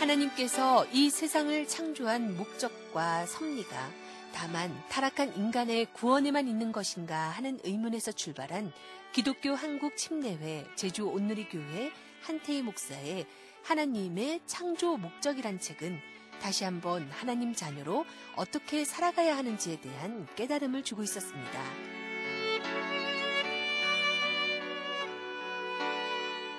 [0.00, 3.90] 하나님께서 이 세상을 창조한 목적과 섭리가
[4.32, 8.72] 다만 타락한 인간의 구원에만 있는 것인가 하는 의문에서 출발한
[9.12, 11.92] 기독교 한국 침례회 제주 온누리 교회
[12.22, 13.26] 한태희 목사의
[13.62, 15.98] 하나님의 창조 목적이란 책은
[16.40, 18.06] 다시 한번 하나님 자녀로
[18.36, 21.62] 어떻게 살아가야 하는지에 대한 깨달음을 주고 있었습니다.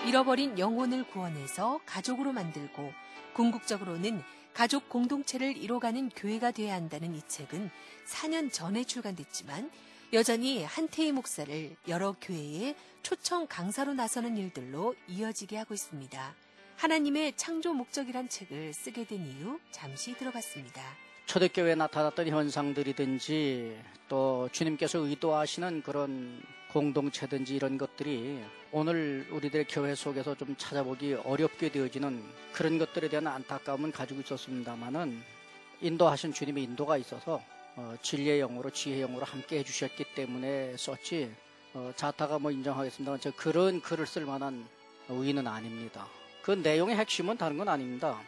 [0.06, 2.92] 잃어버린 영혼을 구원해서 가족으로 만들고
[3.34, 4.22] 궁극적으로는
[4.54, 7.70] 가족 공동체를 이뤄가는 교회가 돼야 한다는 이 책은
[8.06, 9.72] 4년 전에 출간됐지만
[10.14, 16.36] 여전히 한태희 목사를 여러 교회에 초청 강사로 나서는 일들로 이어지게 하고 있습니다.
[16.76, 20.82] 하나님의 창조 목적이란 책을 쓰게 된 이유 잠시 들어봤습니다.
[21.26, 30.56] 초대교회에 나타났던 현상들이든지 또 주님께서 의도하시는 그런 공동체든지 이런 것들이 오늘 우리들의 교회 속에서 좀
[30.58, 35.22] 찾아보기 어렵게 되어지는 그런 것들에 대한 안타까움은 가지고 있었습니다만은
[35.82, 37.42] 인도하신 주님의 인도가 있어서
[37.76, 41.32] 어, 진리의 영으로 지혜의 영으로 함께 해주셨기 때문에 썼지
[41.74, 44.68] 어, 자타가 뭐 인정하겠습니다만 저 그런 글을 쓸 만한
[45.10, 46.08] 의의는 아닙니다.
[46.42, 48.20] 그 내용의 핵심은 다른 건 아닙니다.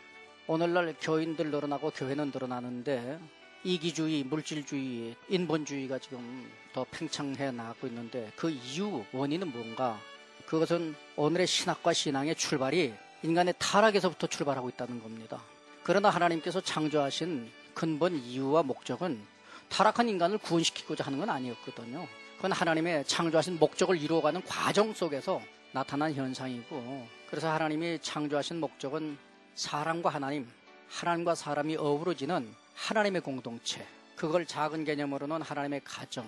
[0.46, 3.18] 오늘날 교인들 늘어나고 교회는 늘어나는데
[3.64, 9.98] 이기주의, 물질주의, 인본주의가 지금 더 팽창해 나가고 있는데 그 이유, 원인은 뭔가?
[10.46, 15.42] 그것은 오늘의 신학과 신앙의 출발이 인간의 타락에서부터 출발하고 있다는 겁니다.
[15.82, 19.22] 그러나 하나님께서 창조하신 근본 이유와 목적은
[19.70, 22.06] 타락한 인간을 구원시키고자 하는 건 아니었거든요.
[22.36, 25.42] 그건 하나님의 창조하신 목적을 이루어가는 과정 속에서
[25.72, 29.18] 나타난 현상이고 그래서 하나님이 창조하신 목적은
[29.56, 30.48] 사람과 하나님,
[30.90, 36.28] 하나님과 사람이 어우러지는 하나님의 공동체, 그걸 작은 개념으로는 하나님의 가정,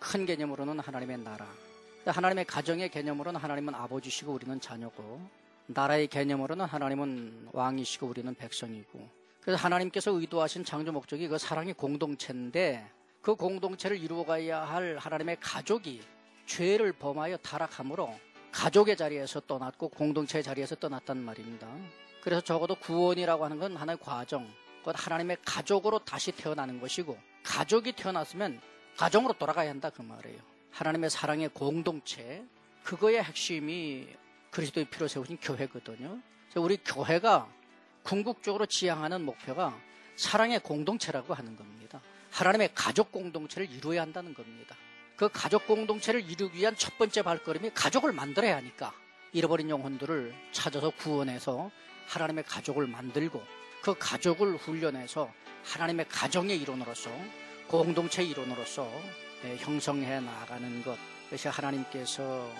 [0.00, 1.46] 큰 개념으로는 하나님의 나라.
[2.04, 5.20] 하나님의 가정의 개념으로는 하나님은 아버지시고 우리는 자녀고,
[5.66, 9.08] 나라의 개념으로는 하나님은 왕이시고 우리는 백성이고,
[9.40, 12.90] 그래서 하나님께서 의도하신 창조 목적이 그 사랑의 공동체인데,
[13.22, 16.02] 그 공동체를 이루어가야 할 하나님의 가족이
[16.46, 18.14] 죄를 범하여 타락함으로
[18.52, 21.68] 가족의 자리에서 떠났고 공동체의 자리에서 떠났단 말입니다.
[22.24, 24.50] 그래서 적어도 구원이라고 하는 건 하나의 과정,
[24.82, 28.62] 곧 하나님의 가족으로 다시 태어나는 것이고 가족이 태어났으면
[28.96, 30.40] 가정으로 돌아가야 한다 그 말이에요.
[30.70, 32.42] 하나님의 사랑의 공동체
[32.82, 34.08] 그거의 핵심이
[34.50, 36.18] 그리스도의 피로 세우신 교회거든요.
[36.56, 37.46] 우리 교회가
[38.02, 39.78] 궁극적으로 지향하는 목표가
[40.16, 42.00] 사랑의 공동체라고 하는 겁니다.
[42.30, 44.76] 하나님의 가족 공동체를 이루어야 한다는 겁니다.
[45.16, 48.94] 그 가족 공동체를 이루기 위한 첫 번째 발걸음이 가족을 만들어야 하니까
[49.32, 51.70] 잃어버린 영혼들을 찾아서 구원해서
[52.06, 53.42] 하나님의 가족을 만들고
[53.82, 55.30] 그 가족을 훈련해서
[55.64, 57.10] 하나님의 가정의 이론으로서
[57.68, 58.90] 공동체 이론으로서
[59.44, 62.50] 예, 형성해 나가는 것 그것이 하나님께서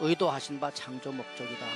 [0.00, 1.66] 의도하신 바 창조 목적이다.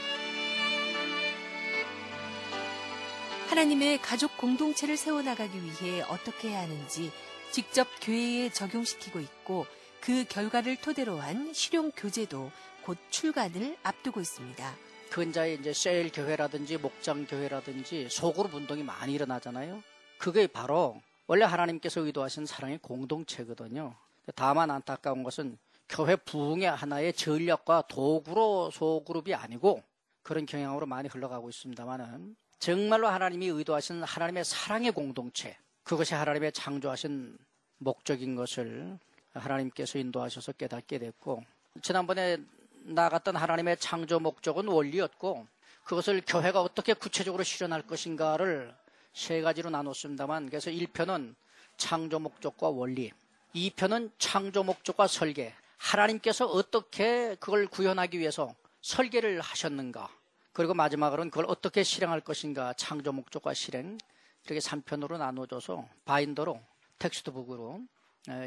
[3.48, 7.12] 하나님의 가족 공동체를 세워나가기 위해 어떻게 해야 하는지
[7.52, 9.66] 직접 교회에 적용시키고 있고
[10.00, 12.50] 그 결과를 토대로 한 실용 교재도
[12.82, 14.74] 곧 출간을 앞두고 있습니다.
[15.10, 19.82] 근자에 이제 세일 교회라든지 목장 교회라든지 소그룹 운동이 많이 일어나잖아요.
[20.18, 23.94] 그게 바로 원래 하나님께서 의도하신 사랑의 공동체거든요.
[24.34, 25.58] 다만 안타까운 것은
[25.88, 29.82] 교회 부흥의 하나의 전략과 도구로 소그룹이 아니고
[30.22, 37.38] 그런 경향으로 많이 흘러가고 있습니다만은 정말로 하나님이 의도하신 하나님의 사랑의 공동체 그것이 하나님의 창조하신
[37.78, 38.98] 목적인 것을
[39.32, 41.44] 하나님께서 인도하셔서 깨닫게 됐고
[41.82, 42.38] 지난번에
[42.86, 45.46] 나갔던 하나님의 창조 목적은 원리였고
[45.84, 48.74] 그것을 교회가 어떻게 구체적으로 실현할 것인가를
[49.12, 51.34] 세 가지로 나눴습니다만 그래서 1편은
[51.76, 53.12] 창조 목적과 원리
[53.54, 60.08] 2편은 창조 목적과 설계 하나님께서 어떻게 그걸 구현하기 위해서 설계를 하셨는가
[60.52, 63.98] 그리고 마지막으로는 그걸 어떻게 실행할 것인가 창조 목적과 실행
[64.44, 66.60] 이렇게 3편으로 나눠져서 바인더로
[66.98, 67.80] 텍스트북으로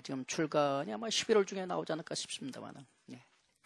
[0.04, 2.86] 지금 출간이 아마 11월 중에 나오지 않을까 싶습니다만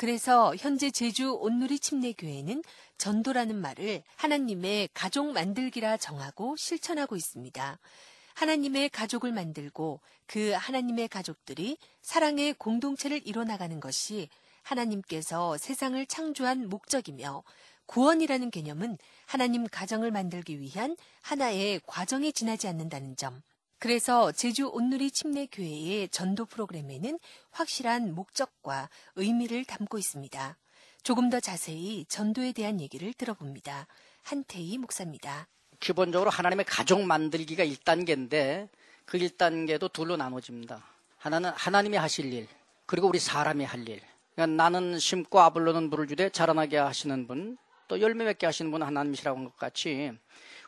[0.03, 2.61] 그래서 현재 제주 온누리 침례교회는
[2.97, 7.79] 전도라는 말을 하나님의 가족 만들기라 정하고 실천하고 있습니다.
[8.33, 14.27] 하나님의 가족을 만들고 그 하나님의 가족들이 사랑의 공동체를 이뤄나가는 것이
[14.63, 17.41] 하나님께서 세상을 창조한 목적이며
[17.85, 23.41] 구원이라는 개념은 하나님 가정을 만들기 위한 하나의 과정에 지나지 않는다는 점,
[23.83, 27.19] 그래서 제주 온누리 침례교회의 전도 프로그램에는
[27.51, 28.87] 확실한 목적과
[29.17, 30.57] 의미를 담고 있습니다.
[31.03, 33.87] 조금 더 자세히 전도에 대한 얘기를 들어봅니다.
[34.21, 35.49] 한태희 목사입니다.
[35.81, 38.69] 기본적으로 하나님의 가족 만들기가 1단계인데
[39.03, 40.81] 그 1단계도 둘로 나눠집니다.
[41.17, 42.47] 하나는 하나님이 하실 일,
[42.85, 43.99] 그리고 우리 사람이 할 일.
[44.33, 47.57] 그러니까 나는 심고 아블로는 물을 주되 자라나게 하시는 분,
[47.89, 50.13] 또 열매 맺게 하시는 분은 하나님이시라고 한 것 같이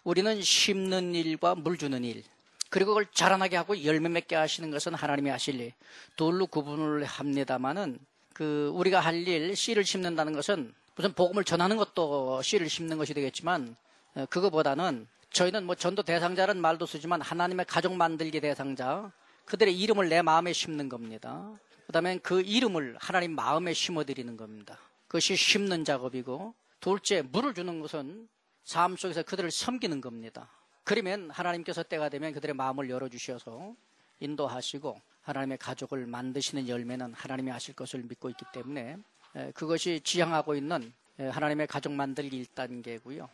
[0.04, 2.26] 우리는 심는 일과 물 주는 일,
[2.75, 5.72] 그리고 그걸 자라나게 하고 열매 맺게 하시는 것은 하나님이 하실 일.
[6.18, 7.98] 둘로 구분을 합니다만은
[8.33, 13.77] 그 우리가 할 일, 씨를 심는다는 것은 무슨 복음을 전하는 것도 씨를 심는 것이 되겠지만
[14.16, 19.10] 어, 그거보다는 저희는 뭐 전도 대상자는 말도 쓰지만 하나님의 가족 만들기 대상자
[19.45, 21.50] 그들의 이름을 내 마음에 심는 겁니다.
[21.86, 24.77] 그다음에 그 이름을 하나님 마음에 심어드리는 겁니다.
[25.07, 28.27] 그것이 심는 작업이고 둘째 물을 주는 것은
[28.66, 30.50] 삶 속에서 그들을 섬기는 겁니다.
[30.86, 33.76] 그러면 하나님께서 때가 되면 그들의 마음을 열어주셔서
[34.20, 38.98] 인도하시고 하나님의 가족을 만드시는 열매는 하나님이 하실 것을 믿고 있기 때문에
[39.36, 43.28] 에, 그것이 지향하고 있는 에, 하나님의 가족 만들기 1단계고요.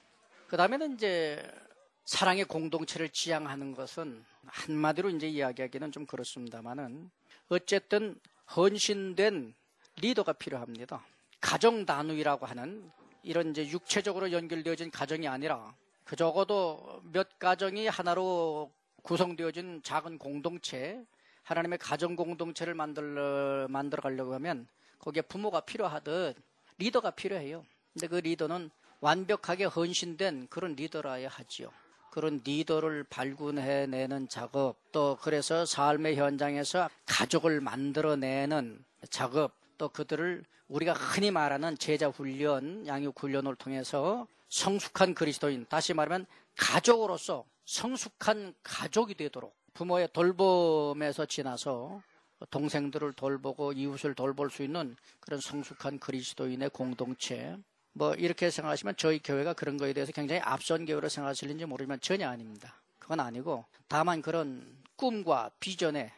[0.48, 1.46] 그 다음에는 이제
[2.06, 7.12] 사랑의 공동체를 지향하는 것은 한마디로 이제 이야기하기는 좀 그렇습니다만은
[7.50, 8.18] 어쨌든
[8.56, 9.54] 헌신된
[9.98, 11.06] 리더가 필요합니다.
[11.42, 12.90] 가정 단위라고 하는
[13.24, 18.72] 이런 이제 육체적으로 연결되어진 가정이 아니라 그 적어도 몇 가정이 하나로
[19.04, 21.04] 구성되어진 작은 공동체,
[21.44, 24.68] 하나님의 가정 공동체를 만들어 만들어 가려고 하면
[25.00, 26.36] 거기에 부모가 필요하듯
[26.78, 27.66] 리더가 필요해요.
[27.94, 28.70] 근데 그 리더는
[29.00, 31.70] 완벽하게 헌신된 그런 리더라야 하지요.
[32.12, 41.32] 그런 리더를 발굴해내는 작업, 또 그래서 삶의 현장에서 가족을 만들어내는 작업, 또 그들을 우리가 흔히
[41.32, 46.28] 말하는 제자 훈련, 양육 훈련을 통해서 성숙한 그리스도인, 다시 말하면
[46.58, 52.04] 가족으로서 성숙한 가족이 되도록 부모의 돌봄에서 지나서
[52.50, 57.58] 동생들을 돌보고 이웃을 돌볼 수 있는 그런 성숙한 그리스도인의 공동체.
[57.94, 62.76] 뭐 이렇게 생각하시면 저희 교회가 그런 거에 대해서 굉장히 앞선 교회로 생각하실는지 모르지만 전혀 아닙니다.
[63.00, 66.12] 그건 아니고 다만 그런 꿈과 비전에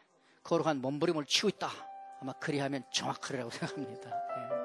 [0.43, 1.69] 거룩한 몸부림을 치고 있다.
[2.19, 4.09] 아마 그리하면 정확하리라고 생각합니다.
[4.09, 4.62] 예.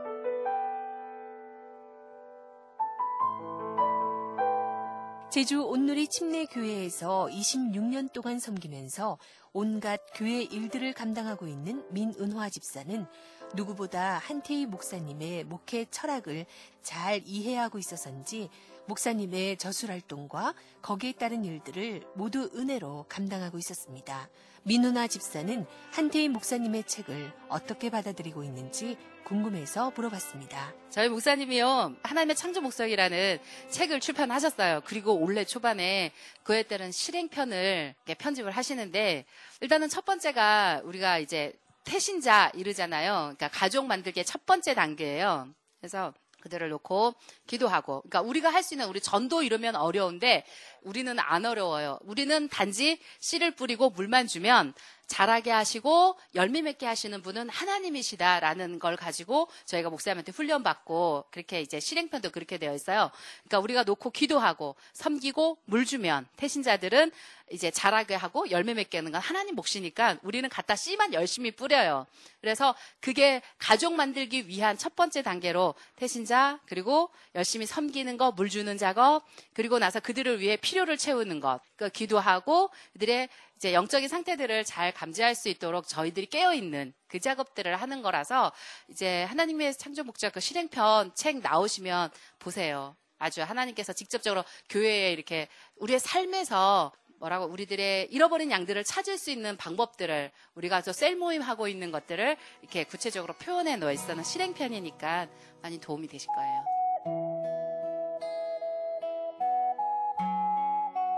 [5.30, 9.18] 제주 온누리 침례교회에서 26년 동안 섬기면서
[9.52, 13.06] 온갖 교회 일들을 감당하고 있는 민은화 집사는
[13.54, 16.46] 누구보다 한태희 목사님의 목회 철학을
[16.82, 18.48] 잘 이해하고 있어서인지
[18.86, 24.30] 목사님의 저술 활동과 거기에 따른 일들을 모두 은혜로 감당하고 있었습니다.
[24.68, 30.74] 민은화 집사는 한태희 목사님의 책을 어떻게 받아들이고 있는지 궁금해서 물어봤습니다.
[30.90, 33.38] 저희 목사님이요 하나님의 창조 목적이라는
[33.70, 34.82] 책을 출판하셨어요.
[34.84, 36.12] 그리고 올해 초반에
[36.42, 39.24] 그에 따른 실행편을 편집을 하시는데
[39.62, 41.54] 일단은 첫 번째가 우리가 이제
[41.84, 43.12] 태신자 이르잖아요.
[43.36, 45.48] 그러니까 가족 만들기의 첫 번째 단계예요.
[45.80, 47.14] 그래서 그들을 놓고
[47.46, 50.44] 기도하고 그러니까 우리가 할 수 있는 우리 전도 이러면 어려운데
[50.82, 51.98] 우리는 안 어려워요.
[52.02, 54.74] 우리는 단지 씨를 뿌리고 물만 주면
[55.08, 62.30] 자라게 하시고 열매 맺게 하시는 분은 하나님이시다라는 걸 가지고 저희가 목사님한테 훈련받고 그렇게 이제 실행편도
[62.30, 63.10] 그렇게 되어 있어요.
[63.38, 67.10] 그러니까 우리가 놓고 기도하고 섬기고 물 주면 태신자들은
[67.50, 72.06] 이제 자라게 하고 열매 맺게 하는 건 하나님 몫이니까 우리는 갖다 씨만 열심히 뿌려요.
[72.42, 78.76] 그래서 그게 가족 만들기 위한 첫 번째 단계로 태신자 그리고 열심히 섬기는 거, 물 주는
[78.76, 79.22] 작업
[79.54, 83.28] 그리고 나서 그들을 위해 필요를 채우는 것, 그 기도하고 그들의
[83.58, 88.52] 이제 영적인 상태들을 잘 감지할 수 있도록 저희들이 깨어 있는 그 작업들을 하는 거라서
[88.88, 92.96] 이제 하나님의 창조 목적 그 실행편 책 나오시면 보세요.
[93.18, 95.48] 아주 하나님께서 직접적으로 교회에 이렇게
[95.78, 101.66] 우리의 삶에서 뭐라고 우리들의 잃어버린 양들을 찾을 수 있는 방법들을 우리가 저 셀 모임 하고
[101.66, 105.26] 있는 것들을 이렇게 구체적으로 표현해 놓아 있어는 실행편이니까
[105.62, 106.77] 많이 도움이 되실 거예요.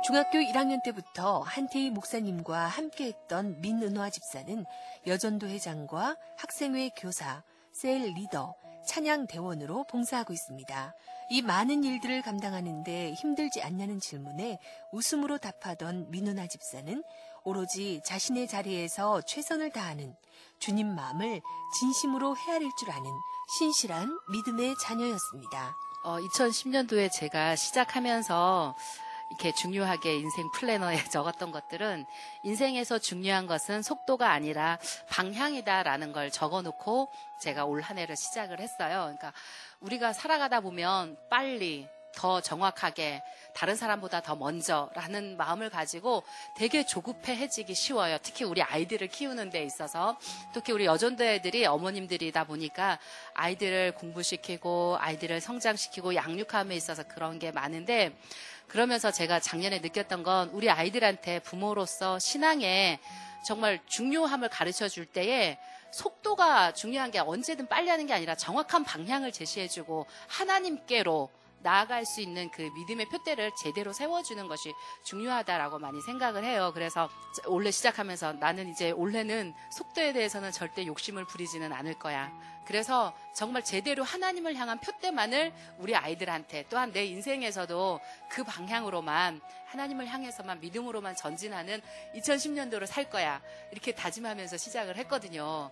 [0.02, 4.64] 중학교 1학년 때부터 한태희 목사님과 함께했던 민은화 집사는
[5.06, 8.54] 여전도 회장과 학생회 교사, 셀 리더,
[8.86, 10.94] 찬양 대원으로 봉사하고 있습니다.
[11.28, 14.58] 이 많은 일들을 감당하는데 힘들지 않냐는 질문에
[14.90, 17.04] 웃음으로 답하던 민은화 집사는
[17.44, 20.16] 오로지 자신의 자리에서 최선을 다하는
[20.58, 21.42] 주님 마음을
[21.78, 23.04] 진심으로 헤아릴 줄 아는
[23.58, 25.76] 신실한 믿음의 자녀였습니다.
[26.04, 28.74] 어, 2010년도에 제가 시작하면서
[29.30, 32.04] 이렇게 중요하게 인생 플래너에 적었던 것들은
[32.42, 37.10] 인생에서 중요한 것은 속도가 아니라 방향이다라는 걸 적어놓고
[37.40, 39.00] 제가 올 한 해를 시작을 했어요.
[39.02, 39.32] 그러니까
[39.80, 43.22] 우리가 살아가다 보면 빨리 더 정확하게
[43.54, 46.24] 다른 사람보다 더 먼저라는 마음을 가지고
[46.56, 48.18] 되게 조급해해지기 쉬워요.
[48.22, 50.18] 특히 우리 아이들을 키우는 데 있어서
[50.52, 52.98] 특히 우리 여전도 애들이 어머님들이다 보니까
[53.34, 58.12] 아이들을 공부시키고 아이들을 성장시키고 양육함에 있어서 그런 게 많은데
[58.70, 63.00] 그러면서 제가 작년에 느꼈던 건 우리 아이들한테 부모로서 신앙에
[63.44, 65.58] 정말 중요함을 가르쳐 줄 때에
[65.90, 71.30] 속도가 중요한 게 언제든 빨리 하는 게 아니라 정확한 방향을 제시해주고 하나님께로
[71.62, 74.72] 나아갈 수 있는 그 믿음의 표대를 제대로 세워주는 것이
[75.04, 76.70] 중요하다라고 많이 생각을 해요.
[76.74, 77.08] 그래서
[77.46, 82.32] 올해 시작하면서 나는 이제 올해는 속도에 대해서는 절대 욕심을 부리지는 않을 거야.
[82.66, 90.60] 그래서 정말 제대로 하나님을 향한 표대만을 우리 아이들한테 또한 내 인생에서도 그 방향으로만 하나님을 향해서만
[90.60, 91.80] 믿음으로만 전진하는
[92.14, 93.40] 2010년도를 살 거야.
[93.72, 95.70] 이렇게 다짐하면서 시작을 했거든요.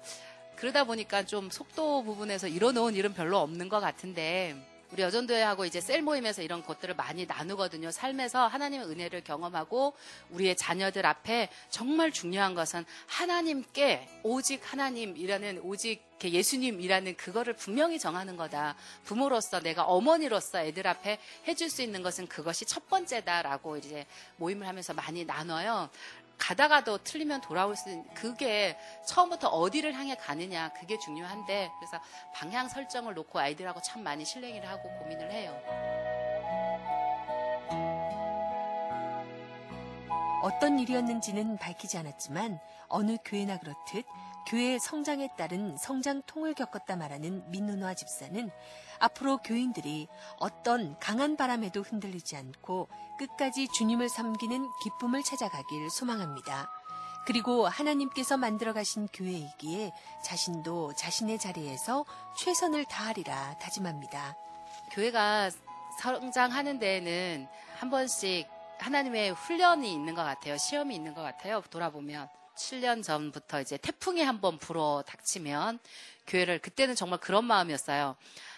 [0.57, 4.57] 그러다 보니까 좀 속도 부분에서 이뤄놓은 일은 별로 없는 것 같은데
[4.91, 7.91] 우리 여전도회하고 이제 셀 모임에서 이런 것들을 많이 나누거든요.
[7.91, 9.95] 삶에서 하나님의 은혜를 경험하고
[10.31, 18.75] 우리의 자녀들 앞에 정말 중요한 것은 하나님께 오직 하나님이라는 오직 예수님이라는 그거를 분명히 정하는 거다.
[19.05, 24.05] 부모로서 내가 어머니로서 애들 앞에 해줄 수 있는 것은 그것이 첫 번째다라고 이제
[24.37, 25.91] 모임을 하면서 많이 나눠요.
[26.39, 32.01] 가다가도 틀리면 돌아올 수 있는 그게 처음부터 어디를 향해 가느냐 그게 중요한데 그래서
[32.33, 35.61] 방향 설정을 놓고 아이들하고 참 많이 실랭이를 하고 고민을 해요.
[40.43, 44.05] 어떤 일이었는지는 밝히지 않았지만 어느 교회나 그렇듯
[44.47, 48.51] 교회의 성장에 따른 성장통을 겪었다 말하는 민누노아 집사는
[48.99, 56.71] 앞으로 교인들이 어떤 강한 바람에도 흔들리지 않고 끝까지 주님을 섬기는 기쁨을 찾아가길 소망합니다.
[57.27, 59.93] 그리고 하나님께서 만들어 가신 교회이기에
[60.25, 62.07] 자신도 자신의 자리에서
[62.39, 64.35] 최선을 다하리라 다짐합니다.
[64.93, 65.51] 교회가
[66.01, 70.57] 성장하는 데에는 한 번씩 하나님의 훈련이 있는 것 같아요.
[70.57, 71.61] 시험이 있는 것 같아요.
[71.71, 75.79] 돌아보면 7년 전부터 이제 태풍이 한번 불어 닥치면
[76.27, 78.17] 교회를 그때는 정말 그런 마음이었어요.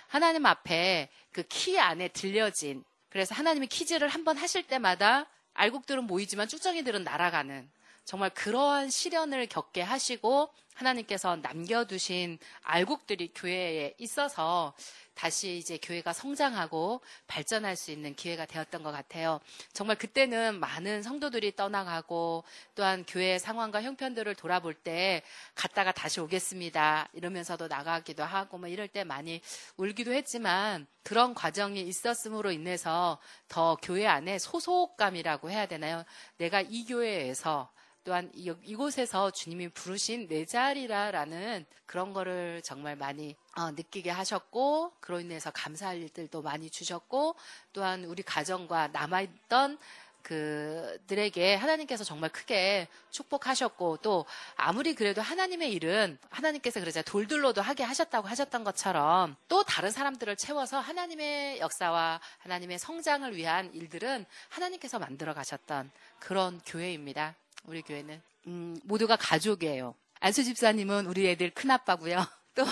[0.09, 7.05] 하나님 앞에 그 키 안에 들려진 그래서 하나님이 퀴즈를 한번 하실 때마다 알곡들은 모이지만 쭉정이들은
[7.05, 7.71] 날아가는
[8.05, 14.75] 정말 그러한 시련을 겪게 하시고 하나님께서 남겨두신 알곡들이 교회에 있어서
[15.21, 19.39] 다시 이제 교회가 성장하고 발전할 수 있는 기회가 되었던 것 같아요.
[19.75, 25.23] 정말 그때는 많은 성도들이 떠나가고 또한 교회의 상황과 형편들을 돌아볼 때
[25.55, 27.11] 갔다가 다시 오겠습니다.
[27.13, 29.43] 이러면서도 나가기도 하고 뭐 이럴 때 많이
[29.77, 36.05] 울기도 했지만 그런 과정이 있었음으로 인해서 더 교회 안에 소속감이라고 해야 되나요?
[36.39, 37.71] 내가 이 교회에서
[38.05, 45.51] 또한 이곳에서 주님이 부르신 내 자리라라는 그런 거를 정말 많이 어, 느끼게 하셨고 그로 인해서
[45.51, 47.35] 감사할 일들도 많이 주셨고
[47.73, 49.79] 또한 우리 가정과 남아있던
[50.23, 54.27] 그들에게 하나님께서 정말 크게 축복하셨고 또
[54.57, 60.79] 아무리 그래도 하나님의 일은 하나님께서 그러자 돌들로도 하게 하셨다고 하셨던 것처럼 또 다른 사람들을 채워서
[60.79, 67.35] 하나님의 역사와 하나님의 성장을 위한 일들은 하나님께서 만들어 가셨던 그런 교회입니다.
[67.65, 69.95] 우리 교회는 음, 모두가 가족이에요.
[70.21, 72.27] 안수 집사님은 우리 애들 큰 아빠고요.
[72.55, 72.65] 또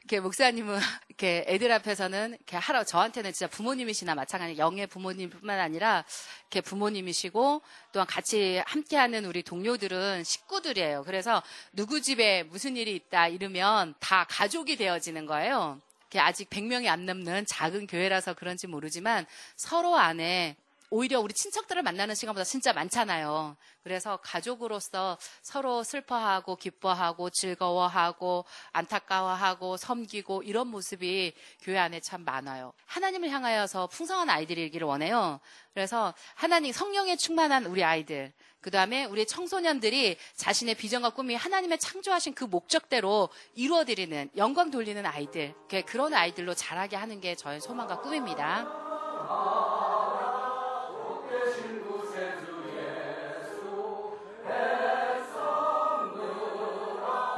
[0.00, 6.04] 이렇게 목사님은 이렇게 애들 앞에서는 이렇게 하러 저한테는 진짜 부모님이시나 마찬가지 영의 부모님뿐만 아니라
[6.42, 7.60] 이렇게 부모님이시고
[7.92, 11.04] 또한 같이 함께하는 우리 동료들은 식구들이에요.
[11.04, 15.80] 그래서 누구 집에 무슨 일이 있다 이러면 다 가족이 되어지는 거예요.
[16.16, 20.56] 아직 100명이 안 넘는 작은 교회라서 그런지 모르지만 서로 안에
[20.90, 23.56] 오히려 우리 친척들을 만나는 시간보다 진짜 많잖아요.
[23.84, 31.32] 그래서 가족으로서 서로 슬퍼하고 기뻐하고 즐거워하고 안타까워하고 섬기고 이런 모습이
[31.62, 32.72] 교회 안에 참 많아요.
[32.86, 35.38] 하나님을 향하여서 풍성한 아이들이기를 원해요.
[35.74, 42.34] 그래서 하나님 성령에 충만한 우리 아이들, 그 다음에 우리 청소년들이 자신의 비전과 꿈이 하나님의 창조하신
[42.34, 45.54] 그 목적대로 이루어드리는 영광 돌리는 아이들,
[45.86, 49.89] 그런 아이들로 자라게 하는 게 저의 소망과 꿈입니다.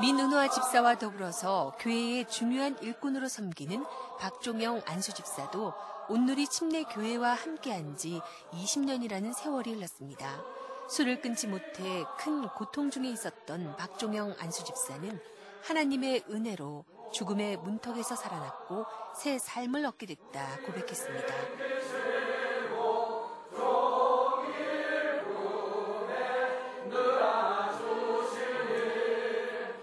[0.03, 3.85] 민은호아 집사와 더불어서 교회의 중요한 일꾼으로 섬기는
[4.19, 5.75] 박종영 안수 집사도
[6.09, 8.21] 온누리 침례 교회와 함께한 지
[8.51, 10.43] 20년이라는 세월이 흘렀습니다.
[10.89, 15.21] 술을 끊지 못해 큰 고통 중에 있었던 박종영 안수 집사는
[15.63, 18.85] 하나님의 은혜로 죽음의 문턱에서 살아났고
[19.17, 21.82] 새 삶을 얻게 됐다 고백했습니다.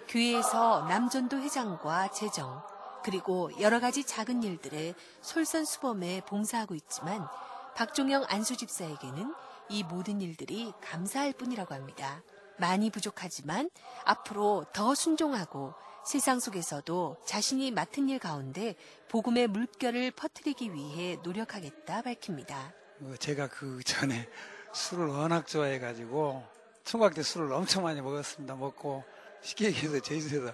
[0.10, 2.64] 교회에서 남전도 회장과 재정,
[3.04, 7.28] 그리고 여러 가지 작은 일들에 솔선수범해 봉사하고 있지만
[7.76, 9.36] 박종영 안수 집사에게는
[9.70, 12.24] 이 모든 일들이 감사할 뿐이라고 합니다.
[12.58, 13.70] 많이 부족하지만
[14.04, 18.76] 앞으로 더 순종하고 세상 속에서도 자신이 맡은 일 가운데
[19.10, 22.74] 복음의 물결을 퍼뜨리기 위해 노력하겠다 밝힙니다.
[22.98, 24.28] 뭐 제가 그 전에
[24.74, 26.44] 술을 워낙 좋아해가지고
[26.84, 28.56] 총각 때 술을 엄청 많이 먹었습니다.
[28.56, 29.04] 먹고
[29.42, 30.54] 쉽게 얘기해서 제주에서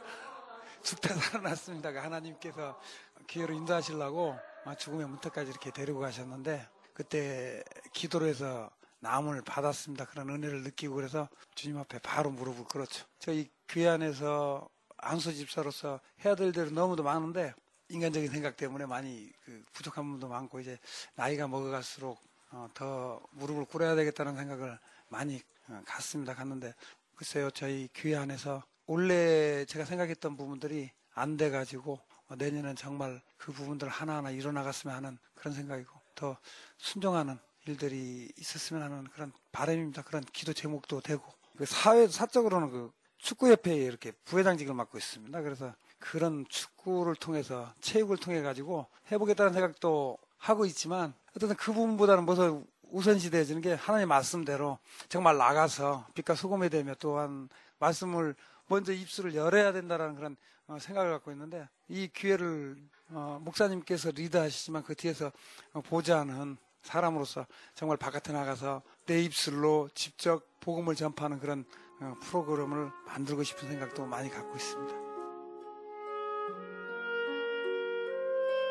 [0.84, 1.90] 죽다 살아났습니다.
[1.90, 2.80] 하나님께서
[3.28, 7.64] 기회로 인도하시려고 아, 죽음의 문턱까지 이렇게 데리고 가셨는데 그때
[7.94, 10.06] 기도로 해서 나음을 받았습니다.
[10.06, 13.06] 그런 은혜를 느끼고 그래서 주님 앞에 바로 무릎을 꿇었죠.
[13.20, 17.54] 저희 교회 안에서 안수 집사로서 해야 될 일이 너무도 많은데
[17.90, 20.80] 인간적인 생각 때문에 많이 그 부족한 부분도 많고 이제
[21.16, 22.20] 나이가 먹어갈수록
[22.52, 26.34] 어, 더 무릎을 꿇어야 되겠다는 생각을 많이 어, 갔습니다.
[26.34, 26.74] 갔는데
[27.16, 33.88] 글쎄요 저희 교회 안에서 원래 제가 생각했던 부분들이 안 돼가지고 어, 내년엔 정말 그 부분들
[33.88, 36.38] 하나하나 일어나갔으면 하는 그런 생각이고 더
[36.78, 37.38] 순종하는
[37.68, 40.04] 일들이 있었으면 하는 그런 바람입니다.
[40.04, 41.24] 그런 기도 제목도 되고
[41.58, 45.42] 그 사회 사적으로는 그 축구협회에 이렇게 부회장직을 맡고 있습니다.
[45.42, 52.62] 그래서 그런 축구를 통해서 체육을 통해 가지고 해보겠다는 생각도 하고 있지만 어쨌든 그 부분보다는 먼저
[52.92, 54.78] 우선시 되어지는 게 하나님 말씀대로
[55.10, 57.50] 정말 나가서 빛과 소금이 되며 또한
[57.80, 58.36] 말씀을
[58.68, 62.78] 먼저 입술을 열어야 된다라는 그런 어, 생각을 갖고 있는데 이 기회를
[63.10, 65.32] 어, 목사님께서 리드하시지만 그 뒤에서
[65.74, 71.66] 어, 보좌하는 사람으로서 정말 바깥에 나가서 내 입술로 직접 복음을 전파하는 그런
[72.02, 75.06] 어, 프로그램을 만들고 싶은 생각도 많이 갖고 있습니다.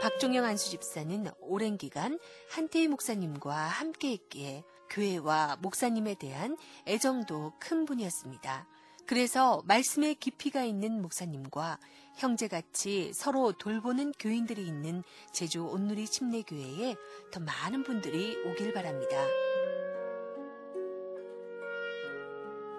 [0.02, 2.18] 박종영 안수 집사는 오랜 기간
[2.50, 8.66] 한태희 목사님과 함께 했기에 교회와 목사님에 대한 애정도 큰 분이었습니다.
[9.06, 11.78] 그래서 말씀의 깊이가 있는 목사님과
[12.16, 16.96] 형제같이 서로 돌보는 교인들이 있는 제주 온누리 침례교회에
[17.30, 19.26] 더 많은 분들이 오길 바랍니다.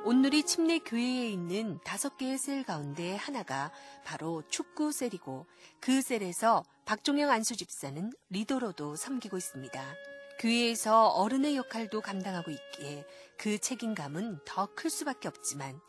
[0.03, 3.71] 온누리 침례교회에 있는 다섯 개의 셀 가운데 하나가
[4.03, 5.47] 바로 축구 셀이고
[5.79, 9.95] 그 셀에서 박종영 안수 집사는 리더로도 섬기고 있습니다.
[10.39, 13.05] 교회에서 어른의 역할도 감당하고 있기에
[13.37, 15.79] 그 책임감은 더 클 수밖에 없지만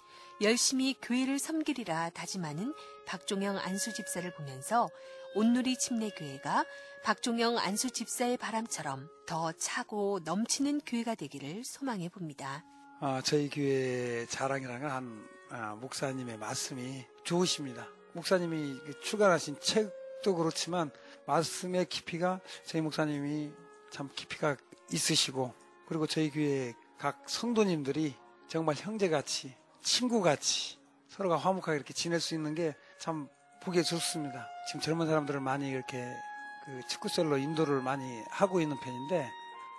[0.43, 2.75] 열심히 교회를 섬기리라 다짐하는
[3.07, 4.91] 박종영 안수 집사를 보면서
[5.35, 6.67] 온누리 침례교회가
[7.05, 12.65] 박종영 안수 집사의 바람처럼 더 차고 넘치는 교회가 되기를 소망해 봅니다.
[13.01, 17.87] 아, 저희 교회 자랑이라는 한 아, 목사님의 말씀이 좋으십니다.
[18.13, 20.91] 목사님이 출간하신 책도 그렇지만
[21.27, 23.53] 말씀의 깊이가 저희 목사님이
[23.91, 24.57] 참 깊이가
[24.93, 25.55] 있으시고
[25.87, 28.15] 그리고 저희 교회 각 성도님들이
[28.49, 29.55] 정말 형제같이
[29.91, 33.29] 친구같이 서로가 화목하게 이렇게 지낼 수 있는 게 참
[33.63, 34.49] 보기에 좋습니다.
[34.67, 36.13] 지금 젊은 사람들을 많이 이렇게
[36.65, 39.31] 그 축구셀로 인도를 많이 하고 있는 편인데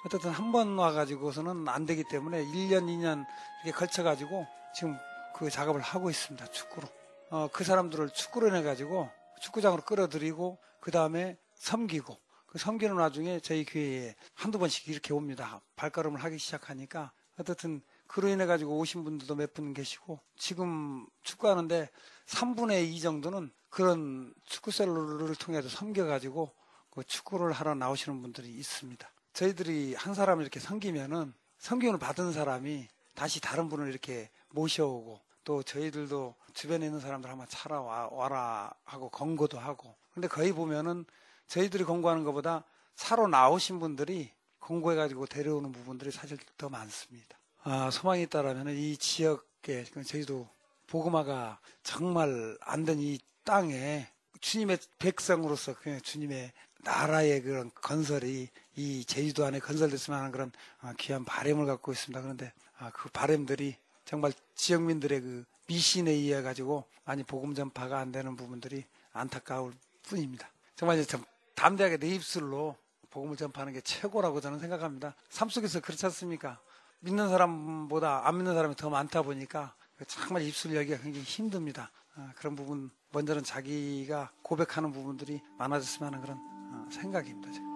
[0.06, 3.26] 어쨌든 한 번 와가지고서는 안 되기 때문에 1년, 2년
[3.64, 4.96] 이렇게 걸쳐가지고 지금
[5.36, 6.48] 그 작업을 하고 있습니다.
[6.48, 6.88] 축구로.
[7.32, 9.10] 어, 그 사람들을 축구로 해가지고
[9.42, 15.60] 축구장으로 끌어들이고 그 다음에 섬기고 그 섬기는 와중에 저희 교회에 한두 번씩 이렇게 옵니다.
[15.76, 21.90] 발걸음을 하기 시작하니까 어쨌든 그로 인해 가지고 오신 분들도 몇 분 계시고 지금 축구하는데
[22.28, 26.52] 3분의 2 정도는 그런 축구 셀러를 통해서 섬겨가지고
[26.90, 29.08] 그 축구를 하러 나오시는 분들이 있습니다.
[29.34, 36.36] 저희들이 한 사람을 이렇게 섬기면은 섬김을 받은 사람이 다시 다른 분을 이렇게 모셔오고 또 저희들도
[36.54, 41.06] 주변에 있는 사람들 한번 찾아와라 하고 권고도 하고 근데 거의 보면은
[41.48, 42.64] 저희들이 권고하는 것보다
[42.96, 47.38] 사러 나오신 분들이 권고해가지고 데려오는 부분들이 사실 더 많습니다.
[47.70, 50.48] 아, 소망이 있다라면 이 지역에 저희도
[50.88, 54.08] 보그마가 정말 안 된 이 땅에
[54.40, 56.54] 주님의 백성으로서 그냥 주님의
[56.84, 62.22] 나라의 그런 건설이 이 제주도 안에 건설됐으면 하는 그런 아, 귀한 바램을 갖고 있습니다.
[62.22, 63.76] 그런데 아, 그 바램들이
[64.06, 70.50] 정말 지역민들의 그 미신에 의해 가지고 많이 복음 전파가 안 되는 부분들이 안타까울 뿐입니다.
[70.78, 71.26] 정말 참
[71.56, 72.78] 담대하게 내 입술로
[73.10, 75.16] 복음을 전파하는 게 최고라고 저는 생각합니다.
[75.30, 76.62] 삶 속에서 그렇지 않습니까?
[77.00, 79.76] 믿는 사람보다 안 믿는 사람이 더 많다 보니까
[80.08, 81.92] 정말 입술 열기가 굉장히 힘듭니다.
[82.16, 87.52] 아, 그런 부분 먼저는 자기가 고백하는 부분들이 많아졌으면 하는 그런 어, 생각입니다.
[87.52, 87.68] 지금.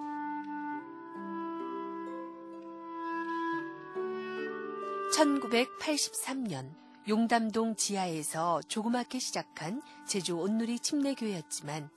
[5.12, 6.73] 1983년
[7.07, 11.89] 용담동 지하에서 조그맣게 시작한 제주 온누리 침례교회였지만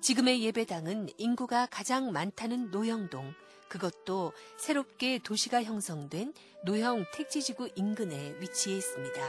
[0.00, 3.34] 지금의 예배당은 인구가 가장 많다는 노형동,
[3.72, 6.34] 그것도 새롭게 도시가 형성된
[6.66, 9.28] 노형 택지지구 인근에 위치해 있습니다.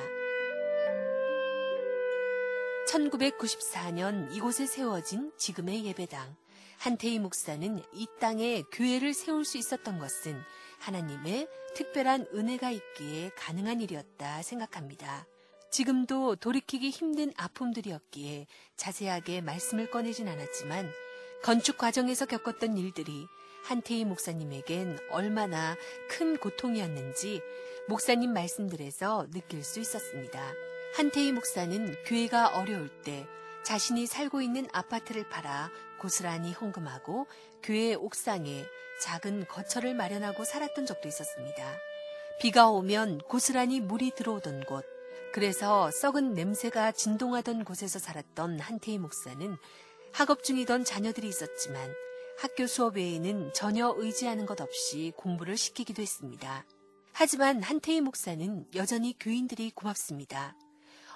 [2.89, 6.35] 1994년 이곳에 세워진 지금의 예배당.
[6.77, 10.37] 한태희 목사는 이 땅에 교회를 세울 수 있었던 것은
[10.79, 15.25] 하나님의 특별한 은혜가 있기에 가능한 일이었다 생각합니다.
[15.71, 20.91] 지금도 돌이키기 힘든 아픔들이었기에 자세하게 말씀을 꺼내진 않았지만
[21.43, 23.25] 건축 과정에서 겪었던 일들이
[23.63, 25.77] 한태희 목사님에겐 얼마나
[26.09, 27.41] 큰 고통이었는지
[27.87, 30.53] 목사님 말씀들에서 느낄 수 있었습니다.
[30.95, 33.25] 한태희 목사는 교회가 어려울 때
[33.63, 37.27] 자신이 살고 있는 아파트를 팔아 고스란히 헌금하고
[37.63, 38.65] 교회 옥상에
[39.01, 41.73] 작은 거처를 마련하고 살았던 적도 있었습니다.
[42.41, 44.85] 비가 오면 고스란히 물이 들어오던 곳,
[45.33, 49.57] 그래서 썩은 냄새가 진동하던 곳에서 살았던 한태희 목사는
[50.11, 51.93] 학업 중이던 자녀들이 있었지만
[52.37, 56.65] 학교 수업 외에는 전혀 의지하는 것 없이 공부를 시키기도 했습니다.
[57.13, 60.55] 하지만 한태희 목사는 여전히 교인들이 고맙습니다.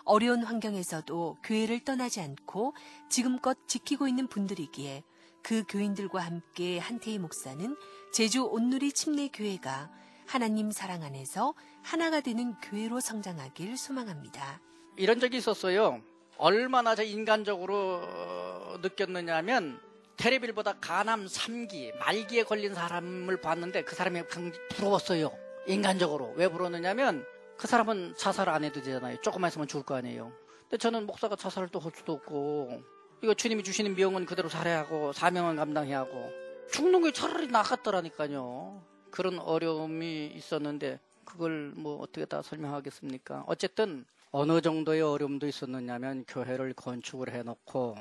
[0.03, 2.73] 어려운 환경에서도 교회를 떠나지 않고
[3.10, 5.03] 지금껏 지키고 있는 분들이기에
[5.43, 7.75] 그 교인들과 함께 한태희 목사는
[8.13, 9.89] 제주 온누리 침례교회가
[10.25, 11.53] 하나님 사랑 안에서
[11.84, 14.62] 하나가 되는 교회로 성장하길 소망합니다.
[14.97, 16.01] 이런 적이 있었어요.
[16.38, 19.80] 얼마나 저 인간적으로 어, 느꼈느냐면
[20.17, 25.32] 테레비보다 간암 3기 말기에 걸린 사람을 봤는데 그 사람이 강- 부러웠어요.
[25.67, 27.25] 인간적으로 왜 부러웠느냐면
[27.58, 29.21] 그 사람은 자살 안 해도 되잖아요.
[29.21, 30.32] 조금만 있으면 죽을 거 아니에요.
[30.63, 32.82] 근데 저는 목사가 자살을 또 할 수도 없고
[33.23, 36.32] 이거 주님이 주시는 비용은 그대로 살아야 하고 사명은 감당해야 하고
[36.71, 38.84] 죽는 게 차라리 낫겠더라니까요.
[39.12, 43.43] 그런 어려움이 있었는데 그걸 뭐 어떻게 다 설명하겠습니까?
[43.47, 47.97] 어쨌든 어느 정도의 어려움도 있었느냐면 교회를 건축을 해놓고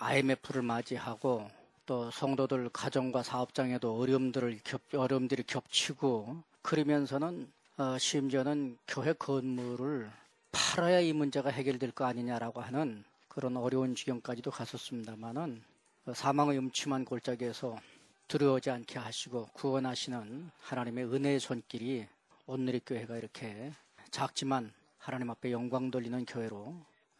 [0.00, 1.50] IMF를 맞이하고
[1.86, 10.10] 또 성도들 가정과 사업장에도 어려움들을 겹, 어려움들이 겹치고 그러면서는 어, 심지어는 교회 건물을
[10.52, 15.62] 팔아야 이 문제가 해결될 거 아니냐라고 하는 그런 어려운 지경까지도 갔었습니다만은
[16.06, 17.76] 어, 사망의 음침한 골짜기에서
[18.28, 22.06] 두려워하지 않게 하시고 구원하시는 하나님의 은혜의 손길이
[22.46, 23.72] 온누리 교회가 이렇게
[24.10, 26.74] 작지만 하나님 앞에 영광 돌리는 교회로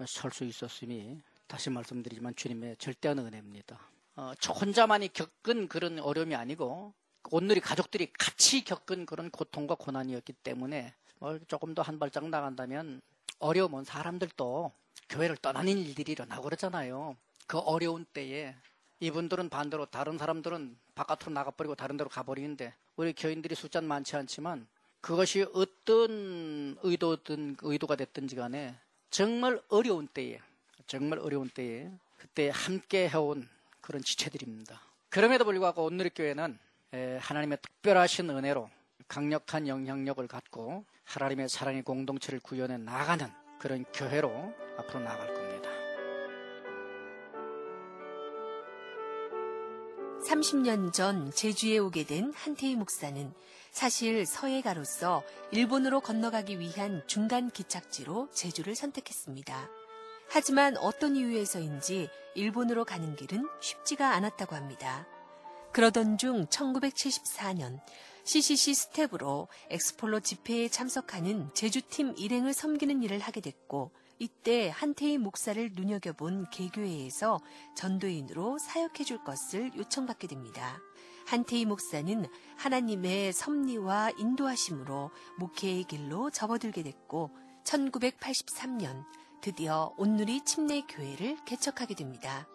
[0.07, 3.79] 설 수 있었음이 다시 말씀드리지만 주님의 절대한 은혜입니다.
[4.17, 6.93] 어, 저 혼자만이 겪은 그런 어려움이 아니고
[7.31, 13.01] 온누리 가족들이 같이 겪은 그런 고통과 고난이었기 때문에 뭐 조금 더 한 발짝 나간다면
[13.39, 14.73] 어려움은 사람들도
[15.09, 17.17] 교회를 떠나는 일들이 일어나고 그러잖아요.
[17.47, 18.55] 그 어려운 때에
[19.01, 24.67] 이분들은 반대로 다른 사람들은 바깥으로 나가버리고 다른 데로 가버리는데 우리 교인들이 숫자는 많지 않지만
[25.01, 28.75] 그것이 어떤 의도든 의도가 됐든지 간에
[29.11, 30.41] 정말 어려운 때에
[30.89, 33.47] 정말 어려운 때에 그때 함께 해온
[33.81, 34.81] 그런 지체들입니다.
[35.11, 36.59] 그럼에도 불구하고 온누리 교회는
[36.95, 38.69] 에, 하나님의 특별하신 은혜로
[39.07, 45.69] 강력한 영향력을 갖고 하나님의 사랑의 공동체를 구현해 나가는 그런 교회로 앞으로 나아갈 겁니다.
[50.27, 53.33] 30년 전 제주에 오게 된 한태희 목사는
[53.71, 55.23] 사실 서예가로서
[55.53, 59.69] 일본으로 건너가기 위한 중간 기착지로 제주를 선택했습니다.
[60.31, 65.07] 하지만 어떤 이유에서인지 일본으로 가는 길은 쉽지가 않았다고 합니다.
[65.73, 67.81] 그러던 중 1974년
[68.25, 76.51] CCC 스텝으로 엑스플로 집회에 참석하는 제주팀 일행을 섬기는 일을 하게 됐고 이때 한태희 목사를 눈여겨본
[76.51, 77.41] 개교회에서
[77.77, 80.79] 전도인으로 사역해 줄 것을 요청받게 됩니다.
[81.27, 87.31] 한태희 목사는 하나님의 섭리와 인도하심으로 목회의 길로 접어들게 됐고
[87.65, 89.05] 1983년
[89.41, 92.49] 드디어 온누리 침례 교회를 개척하게 됩니다.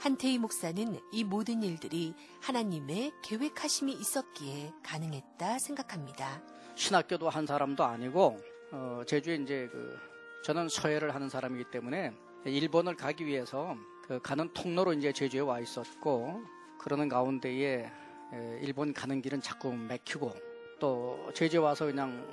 [0.00, 6.42] 한태희 목사는 이 모든 일들이 하나님의 계획하심이 있었기에 가능했다 생각합니다.
[6.74, 8.38] 신학교도 한 사람도 아니고
[8.72, 9.96] 어, 제주에 이제 그
[10.42, 12.12] 저는 서해를 하는 사람이기 때문에
[12.46, 13.76] 일본을 가기 위해서
[14.08, 16.42] 그 가는 통로로 이제 제주에 와 있었고
[16.78, 17.84] 그러는 가운데에
[18.32, 20.32] 에, 일본 가는 길은 자꾸 막히고
[20.80, 22.26] 또 제주에 와서 그냥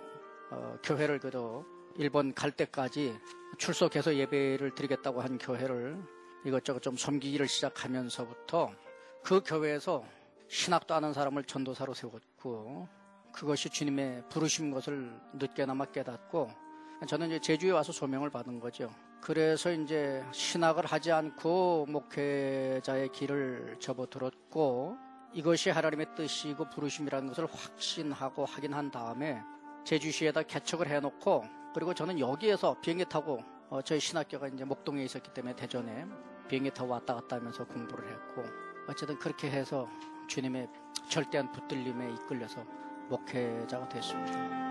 [0.49, 1.65] 어, 교회를 그래도
[1.99, 3.19] 일본 갈 때까지
[3.57, 6.01] 출석해서 예배를 드리겠다고 한 교회를
[6.45, 8.71] 이것저것 좀 섬기기를 시작하면서부터
[9.21, 10.05] 그 교회에서
[10.47, 12.87] 신학도 아는 사람을 전도사로 세웠고
[13.33, 16.49] 그것이 주님의 부르신 것을 늦게나마 깨닫고
[17.05, 18.89] 저는 이제 제주에 와서 소명을 받은 거죠.
[19.19, 24.95] 그래서 이제 신학을 하지 않고 목회자의 길을 접어들었고
[25.33, 29.41] 이것이 하나님의 뜻이고 부르심이라는 것을 확신하고 확인한 다음에
[29.83, 35.55] 제주시에다 개척을 해놓고 그리고 저는 여기에서 비행기 타고 어, 저희 신학교가 이제 목동에 있었기 때문에
[35.55, 36.05] 대전에
[36.47, 38.43] 비행기 타고 왔다 갔다 하면서 공부를 했고
[38.87, 39.87] 어쨌든 그렇게 해서
[40.27, 40.67] 주님의
[41.09, 42.63] 절대한 붙들림에 이끌려서
[43.09, 44.69] 목회자가 됐습니다.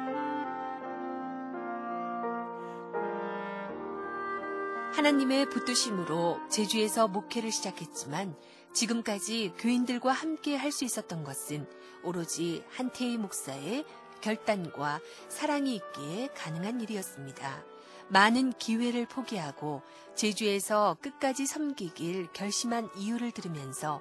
[4.95, 8.35] 하나님의 붙드심으로 제주에서 목회를 시작했지만
[8.73, 11.67] 지금까지 교인들과 함께 할 수 있었던 것은
[12.03, 13.85] 오로지 한태희 목사의
[14.21, 17.65] 결단과 사랑이 있기에 가능한 일이었습니다.
[18.09, 19.83] 많은 기회를 포기하고
[20.15, 24.01] 제주에서 끝까지 섬기길 결심한 이유를 들으면서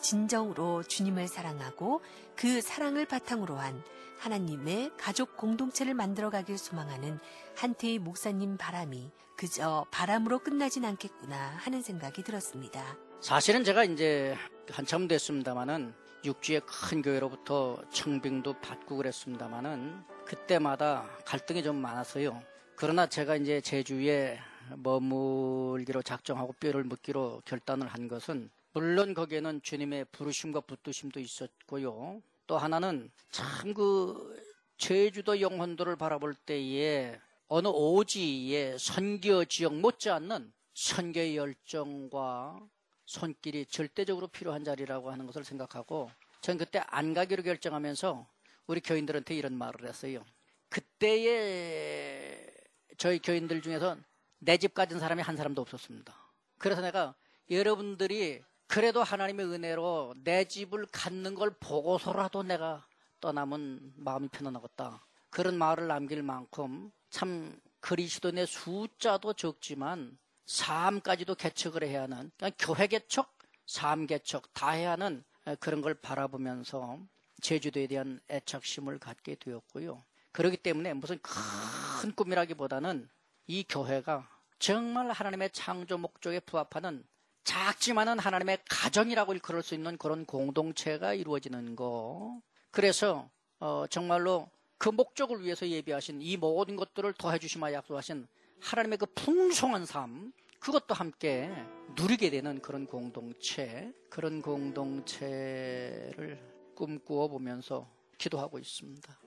[0.00, 2.00] 진정으로 주님을 사랑하고
[2.36, 3.82] 그 사랑을 바탕으로 한
[4.18, 7.18] 하나님의 가족 공동체를 만들어가길 소망하는
[7.56, 12.96] 한태희 목사님 바람이 그저 바람으로 끝나진 않겠구나 하는 생각이 들었습니다.
[13.20, 14.36] 사실은 제가 이제
[14.70, 22.42] 한참 됐습니다마는 육지의 큰 교회로부터 청빙도 받고 그랬습니다마는 그때마다 갈등이 좀 많았어요.
[22.76, 24.38] 그러나 제가 이제 제주에
[24.76, 32.22] 머물기로 작정하고 뼈를 묻기로 결단을 한 것은 물론 거기에는 주님의 부르심과 붙드심도 있었고요.
[32.46, 34.36] 또 하나는 참 그
[34.78, 42.60] 제주도 영혼도를 바라볼 때에 어느 오지의 선교 지역 못지않는 선교의 열정과
[43.08, 46.10] 손길이 절대적으로 필요한 자리라고 하는 것을 생각하고
[46.42, 48.28] 전 그때 안 가기로 결정하면서
[48.66, 50.22] 우리 교인들한테 이런 말을 했어요.
[50.68, 52.52] 그때의
[52.98, 53.96] 저희 교인들 중에서
[54.40, 56.14] 내집 가진 사람이 한 사람도 없었습니다.
[56.58, 57.14] 그래서 내가
[57.50, 62.86] 여러분들이 그래도 하나님의 은혜로 내 집을 갖는 걸 보고서라도 내가
[63.20, 65.02] 떠나면 마음이 편안하겠다.
[65.30, 73.36] 그런 말을 남길 만큼 참 그리스도인의 숫자도 적지만 삶까지도 개척을 해야 하는 그냥 교회 개척,
[73.66, 75.22] 삶 개척 다 해야 하는
[75.60, 76.98] 그런 걸 바라보면서
[77.42, 80.02] 제주도에 대한 애착심을 갖게 되었고요.
[80.32, 83.08] 그렇기 때문에 무슨 큰 꿈이라기보다는
[83.46, 87.04] 이 교회가 정말 하나님의 창조 목적에 부합하는
[87.44, 92.40] 작지만은 하나님의 가정이라고 일컬을 수 있는 그런 공동체가 이루어지는 거.
[92.70, 93.30] 그래서
[93.60, 98.26] 어, 정말로 그 목적을 위해서 예비하신 이 모든 것들을 더해 주시마 약속하신
[98.60, 101.50] 하나님의 그 풍성한 삶 그것도 함께
[101.96, 106.40] 누리게 되는 그런 공동체 그런 공동체를
[106.74, 109.18] 꿈꾸어 보면서 기도하고 있습니다.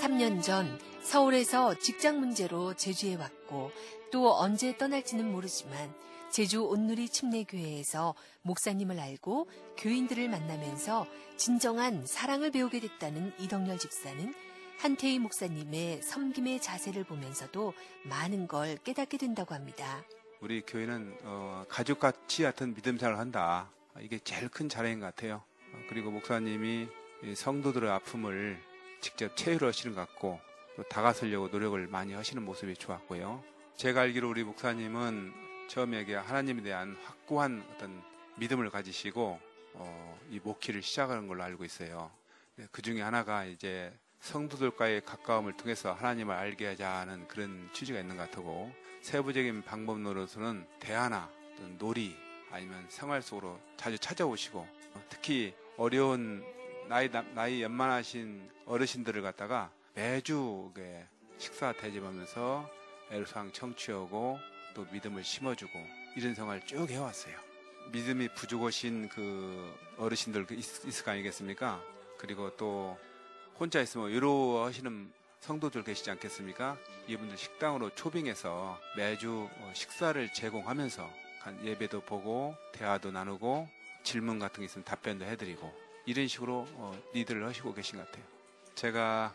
[0.00, 3.70] 3년 전 서울에서 직장 문제로 제주에 왔고
[4.10, 5.94] 또 언제 떠날지는 모르지만
[6.30, 14.32] 제주 온누리 침례교회에서 목사님을 알고 교인들을 만나면서 진정한 사랑을 배우게 됐다는 이덕열 집사는
[14.78, 20.04] 한태희 목사님의 섬김의 자세를 보면서도 많은 걸 깨닫게 된다고 합니다.
[20.40, 23.70] 우리 교회는 어, 가족같이 같은 믿음 생활을 한다.
[24.00, 25.42] 이게 제일 큰 자랑인 것 같아요.
[25.72, 26.88] 어, 그리고 목사님이
[27.34, 28.58] 성도들의 아픔을
[29.00, 30.40] 직접 체휼 하시는 것 같고
[30.76, 33.42] 또 다가서려고 노력을 많이 하시는 모습이 좋았고요.
[33.76, 38.02] 제가 알기로 우리 목사님은 처음에 하나님에 대한 확고한 어떤
[38.38, 39.38] 믿음을 가지시고
[39.74, 42.10] 어, 이 목회를 시작하는 걸로 알고 있어요.
[42.72, 48.72] 그 중에 하나가 이제 성도들과의 가까움을 통해서 하나님을 알게 하자는 그런 취지가 있는 것 같고
[49.02, 51.30] 세부적인 방법으로서는 대화나
[51.78, 52.16] 놀이
[52.50, 54.66] 아니면 생활 속으로 자주 찾아오시고
[55.08, 56.44] 특히 어려운
[56.88, 60.72] 나이 나이 연만하신 어르신들을 갖다가 매주
[61.38, 62.68] 식사 대접하면서
[63.12, 64.40] 애로사항 청취하고
[64.74, 65.72] 또 믿음을 심어주고
[66.16, 67.36] 이런 생활을 쭉 해왔어요.
[67.92, 71.82] 믿음이 부족하신 그 어르신들 그 있을 거 아니겠습니까?
[72.18, 72.98] 그리고 또
[73.58, 76.76] 혼자 있으면 외로워하시는 성도들 계시지 않겠습니까?
[77.08, 81.10] 이분들 식당으로 초빙해서 매주 어, 식사를 제공하면서
[81.64, 83.68] 예배도 보고 대화도 나누고
[84.02, 85.72] 질문 같은 게 있으면 답변도 해드리고
[86.06, 88.24] 이런 식으로 어, 리드를 하시고 계신 것 같아요.
[88.74, 89.34] 제가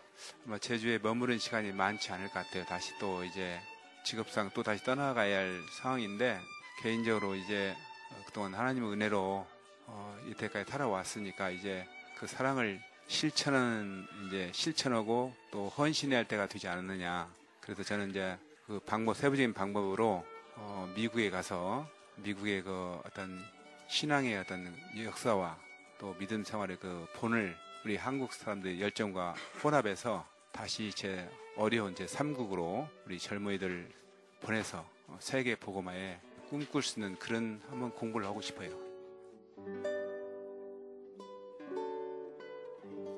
[0.60, 2.65] 제주에 머무른 시간이 많지 않을 것 같아요.
[2.65, 3.60] 다시 또 이제
[4.06, 6.39] 직업상 또 다시 떠나가야 할 상황인데
[6.84, 7.76] 개인적으로 이제
[8.12, 9.48] 어, 그동안 하나님의 은혜로
[9.88, 17.28] 어, 이때까지 살아왔으니까 이제 그 사랑을 실천은 이제 실천하고 또 헌신해야 할 때가 되지 않았느냐.
[17.62, 18.38] 그래서 저는 이제
[18.68, 20.24] 그 방법 세부적인 방법으로
[20.56, 23.44] 어, 미국에 가서 미국의 그 어떤
[23.88, 25.58] 신앙의 어떤 역사와
[26.00, 32.88] 또 믿음 생활의 그 본을 우리 한국 사람들의 열정과 혼합해서 다시 제 어려운 제 3국으로
[33.06, 33.89] 우리 젊은이들
[34.39, 34.86] 보내서
[35.20, 36.18] 세계 보고마에
[36.50, 38.72] 꿈꿀 수 있는 그런 한번 공부를 하고 싶어요.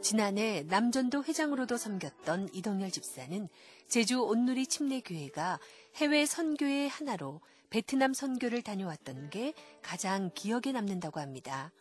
[0.01, 3.47] 지난해 남전도 회장으로도 섬겼던 이동열 집사는
[3.87, 5.59] 제주 온누리 침례교회가
[5.97, 11.71] 해외 선교의 하나로 베트남 선교를 다녀왔던 게 가장 기억에 남는다고 합니다.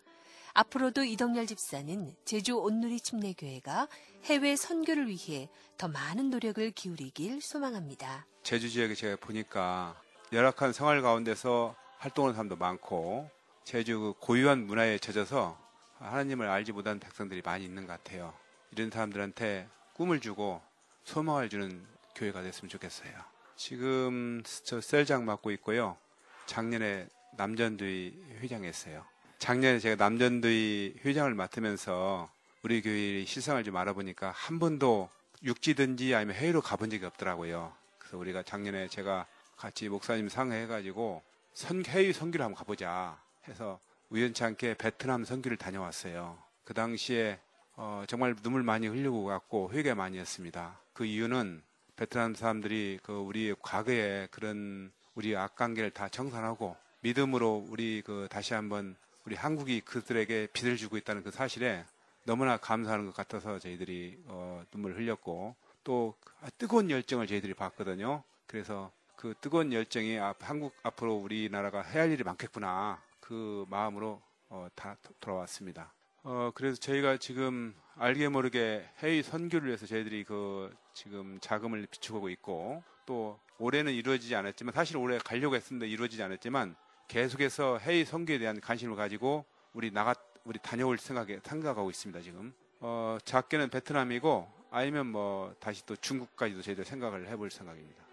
[0.56, 3.88] 앞으로도 이덕열 집사는 제주 온누리 침례교회가
[4.24, 8.26] 해외 선교를 위해 더 많은 노력을 기울이길 소망합니다.
[8.42, 10.00] 제주 지역에 제가 보니까
[10.32, 13.28] 열악한 생활 가운데서 활동하는 사람도 많고
[13.64, 15.58] 제주 그 고유한 문화에 젖어서
[15.98, 18.32] 하나님을 알지 못한 백성들이 많이 있는 것 같아요.
[18.70, 20.62] 이런 사람들한테 꿈을 주고
[21.04, 23.12] 소망을 주는 교회가 됐으면 좋겠어요.
[23.56, 25.98] 지금 저 셀장 맡고 있고요.
[26.46, 29.04] 작년에 남전두이 회장했어요.
[29.38, 32.30] 작년에 제가 남전도의 회장을 맡으면서
[32.62, 35.10] 우리 교회의 실상을 좀 알아보니까 한 번도
[35.42, 37.72] 육지든지 아니면 해외로 가본 적이 없더라고요.
[37.98, 41.22] 그래서 우리가 작년에 제가 같이 목사님 상회해가지고
[41.52, 43.78] 선, 해외 선교를 한번 가보자 해서
[44.10, 46.38] 우연치 않게 베트남 선교를 다녀왔어요.
[46.64, 47.38] 그 당시에
[47.76, 50.78] 어, 정말 눈물 많이 흘리고 갔고 회개 많이 했습니다.
[50.94, 51.62] 그 이유는
[51.94, 58.96] 베트남 사람들이 그 우리 과거에 그런 우리 악관계를 다 정산하고 믿음으로 우리 그 다시 한번
[59.26, 61.84] 우리 한국이 그들에게 빚을 주고 있다는 그 사실에
[62.24, 66.14] 너무나 감사하는 것 같아서 저희들이 어, 눈물을 흘렸고 또
[66.58, 68.22] 뜨거운 열정을 저희들이 봤거든요.
[68.46, 74.68] 그래서 그 뜨거운 열정이 앞- 한국 앞으로 우리나라가 해야 할 일이 많겠구나 그 마음으로 어,
[74.74, 75.92] 다 도- 돌아왔습니다.
[76.22, 82.82] 어, 그래서 저희가 지금 알게 모르게 해외 선교를 위해서 저희들이 그 지금 자금을 비축하고 있고
[83.06, 86.76] 또 올해는 이루어지지 않았지만 사실 올해 가려고 했었는데 이루어지지 않았지만
[87.08, 90.14] 계속해서 해외 선교에 대한 관심을 가지고 우리 나가
[90.44, 96.84] 우리 다녀올 생각에 생각하고 있습니다 지금 어, 작게는 베트남이고 아니면 뭐 다시 또 중국까지도 저희들
[96.84, 98.04] 생각을 해볼 생각입니다.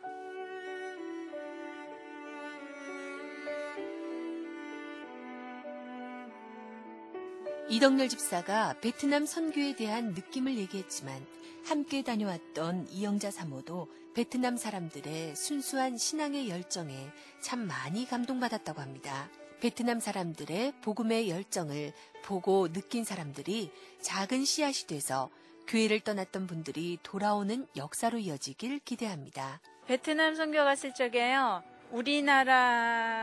[7.69, 11.25] 이덕열 집사가 베트남 선교에 대한 느낌을 얘기했지만
[11.65, 17.09] 함께 다녀왔던 이영자 사모도 베트남 사람들의 순수한 신앙의 열정에
[17.41, 19.29] 참 많이 감동받았다고 합니다.
[19.61, 23.71] 베트남 사람들의 복음의 열정을 보고 느낀 사람들이
[24.01, 25.29] 작은 씨앗이 돼서
[25.67, 29.61] 교회를 떠났던 분들이 돌아오는 역사로 이어지길 기대합니다.
[29.87, 31.63] 베트남 선교 갔을 적에요.
[31.91, 33.13] 우리나라에서는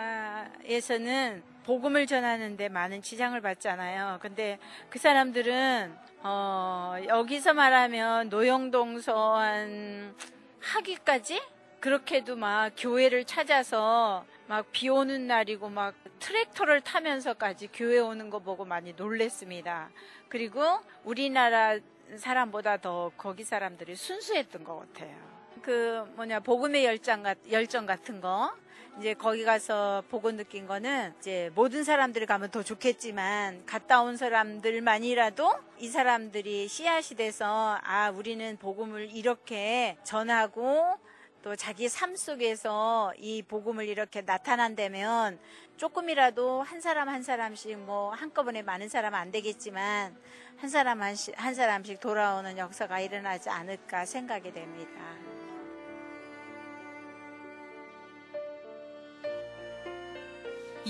[1.64, 4.18] 복음을 전하는데 많은 지장을 받잖아요.
[4.20, 10.14] 근데 그 사람들은 어, 여기서 말하면 노영동서한
[10.60, 11.40] 하기까지
[11.80, 18.64] 그렇게도 막 교회를 찾아서 막 비 오는 날이고 막 트랙터를 타면서까지 교회 오는 거 보고
[18.64, 19.90] 많이 놀랬습니다.
[20.28, 20.60] 그리고
[21.04, 21.78] 우리나라
[22.16, 25.16] 사람보다 더 거기 사람들이 순수했던 것 같아요.
[25.62, 28.52] 그 뭐냐 복음의 열정 같 열정 같은 거
[28.98, 35.54] 이제 거기 가서 보고 느낀 거는 이제 모든 사람들이 가면 더 좋겠지만 갔다 온 사람들만이라도
[35.78, 40.98] 이 사람들이 씨앗이 돼서 아 우리는 복음을 이렇게 전하고
[41.42, 45.38] 또 자기 삶 속에서 이 복음을 이렇게 나타난다면
[45.78, 50.14] 조금이라도 한 사람 한 사람씩 뭐 한꺼번에 많은 사람 안 되겠지만
[50.58, 55.00] 한 사람 한, 시- 한 사람씩 돌아오는 역사가 일어나지 않을까 생각이 됩니다.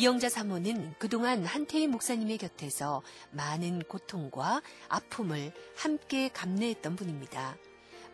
[0.00, 7.58] 이영자 사모는 그동안 한태희 목사님의 곁에서 많은 고통과 아픔을 함께 감내했던 분입니다.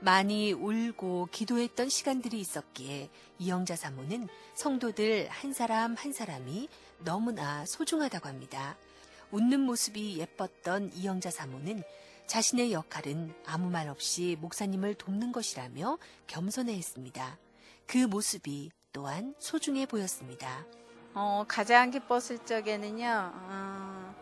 [0.01, 6.69] 많이 울고 기도했던 시간들이 있었기에 이영자 사모는 성도들 한 사람 한 사람이
[7.05, 8.77] 너무나 소중하다고 합니다.
[9.31, 11.85] 웃는 모습이 예뻤던 이영자 사모는
[12.27, 17.39] 자신의 역할은 아무 말 없이 목사님을 돕는 것이라며 겸손해 했습니다.
[17.87, 20.67] 그 모습이 또한 소중해 보였습니다.
[21.19, 24.15] 어, 가장 기뻤을 적에는요, 어,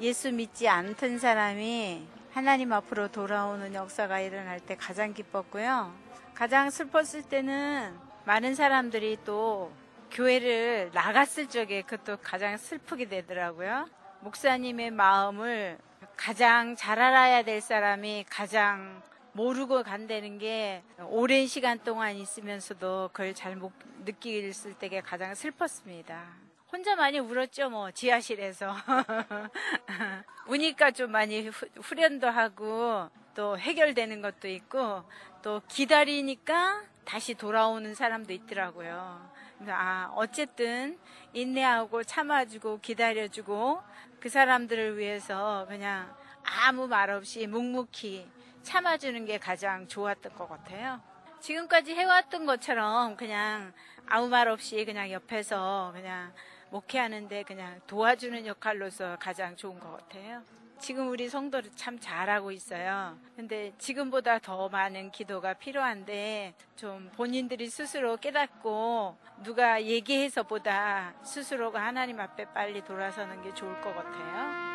[0.00, 5.94] 예수 믿지 않던 사람이 하나님 앞으로 돌아오는 역사가 일어날 때 가장 기뻤고요.
[6.34, 9.70] 가장 슬펐을 때는 많은 사람들이 또
[10.10, 13.88] 교회를 나갔을 적에 그것도 가장 슬프게 되더라고요.
[14.18, 15.78] 목사님의 마음을
[16.16, 19.00] 가장 잘 알아야 될 사람이 가장
[19.32, 23.72] 모르고 간다는 게 오랜 시간 동안 있으면서도 그걸 잘 못
[24.04, 26.24] 느낄 때가 가장 슬펐습니다.
[26.72, 28.74] 혼자 많이 울었죠, 뭐, 지하실에서.
[30.46, 35.02] 우니까 좀 많이 후, 후련도 하고, 또 해결되는 것도 있고,
[35.42, 39.30] 또 기다리니까 다시 돌아오는 사람도 있더라고요.
[39.58, 40.96] 그래서, 아, 어쨌든,
[41.32, 43.82] 인내하고 참아주고 기다려주고,
[44.20, 48.26] 그 사람들을 위해서 그냥 아무 말 없이 묵묵히
[48.62, 51.00] 참아주는 게 가장 좋았던 것 같아요.
[51.40, 53.72] 지금까지 해왔던 것처럼 그냥
[54.06, 56.32] 아무 말 없이 그냥 옆에서 그냥
[56.70, 60.42] 목회하는데 그냥 도와주는 역할로서 가장 좋은 것 같아요.
[60.78, 63.18] 지금 우리 성도를 참 잘하고 있어요.
[63.36, 72.46] 근데 지금보다 더 많은 기도가 필요한데 좀 본인들이 스스로 깨닫고 누가 얘기해서보다 스스로가 하나님 앞에
[72.54, 74.69] 빨리 돌아서는 게 좋을 것 같아요.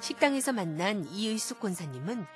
[0.00, 2.26] 식당에서 만난 이의숙 권사님은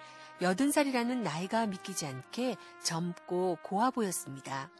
[0.41, 4.71] 80살이라는 나이가 믿기지 않게 젊고 고와 보였습니다.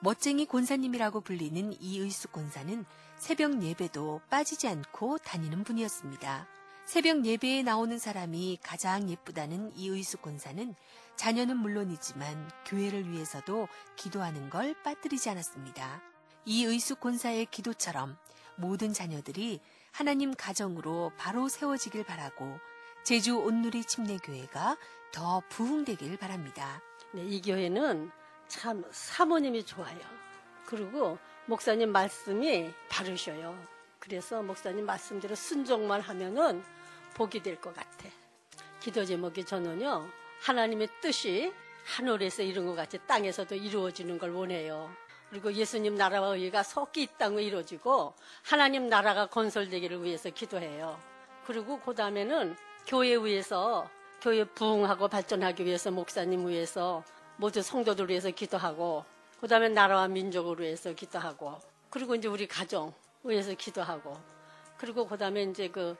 [0.00, 2.84] 멋쟁이 권사님이라고 불리는 이의숙 권사는
[3.16, 6.48] 새벽 예배도 빠지지 않고 다니는 분이었습니다.
[6.84, 10.74] 새벽 예배에 나오는 사람이 가장 예쁘다는 이의숙 권사는
[11.14, 16.02] 자녀는 물론이지만 교회를 위해서도 기도하는 걸 빠뜨리지 않았습니다.
[16.44, 18.16] 이의숙 권사의 기도처럼
[18.56, 19.60] 모든 자녀들이
[19.92, 22.58] 하나님 가정으로 바로 세워지길 바라고
[23.04, 24.78] 제주 온누리 침례교회가
[25.12, 26.80] 더 부흥되길 바랍니다.
[27.12, 28.10] 네, 이 교회는
[28.48, 29.98] 참 사모님이 좋아요.
[30.64, 33.54] 그리고 목사님 말씀이 바르셔요.
[33.98, 36.64] 그래서 목사님 말씀대로 순종만 하면은
[37.14, 38.08] 복이 될 것 같아.
[38.80, 40.08] 기도 제목이 저는요,
[40.40, 41.52] 하나님의 뜻이
[41.84, 44.90] 하늘에서 이룬 것 같이 땅에서도 이루어지는 걸 원해요.
[45.32, 48.12] 그리고 예수님 나라와 의가 섞이 이 땅에 이루어지고
[48.42, 51.00] 하나님 나라가 건설되기를 위해서 기도해요.
[51.46, 52.54] 그리고 그 다음에는
[52.86, 53.88] 교회 위해서
[54.20, 57.02] 교회 부흥하고 발전하기 위해서 목사님 위해서
[57.38, 59.06] 모두 성도들 위해서 기도하고
[59.40, 61.58] 그 다음에 나라와 민족을 위해서 기도하고
[61.88, 64.14] 그리고 이제 우리 가정 위해서 기도하고
[64.76, 65.96] 그리고 그 다음에 이제 그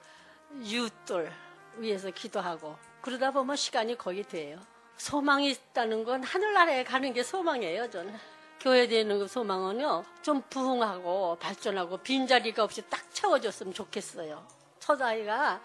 [0.61, 1.33] 이웃들
[1.77, 4.59] 위해서 기도하고 그러다 보면 시간이 거의 돼요.
[4.97, 8.32] 소망이 있다는 건 하늘나라에 가는 게 소망이에요, 저는.
[8.63, 14.41] 교회 되는 그 소망은요, 좀 부흥하고 발전하고 빈자리가 없이 딱 채워졌으면 좋겠어요.
[14.79, 15.61] 첫 아이가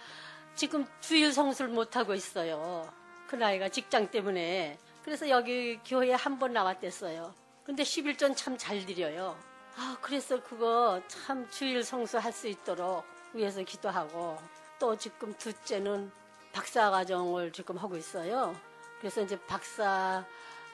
[0.56, 2.92] 지금 주일 성수를 못하고 있어요.
[3.28, 4.76] 그 나이가 직장 때문에.
[5.04, 7.32] 그래서 여기 교회에 한 번 나왔댔어요.
[7.64, 9.38] 근데 11전 참 잘 드려요.
[9.76, 14.38] 아, 그래서 그거 참 주일 성수 할 수 있도록 위해서 기도하고
[14.80, 16.10] 또 지금 둘째는
[16.52, 18.56] 박사 과정을 지금 하고 있어요.
[18.98, 20.24] 그래서 이제 박사